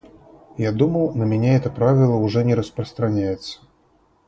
[0.57, 3.59] Я думал на меня это правило уже не распространяется.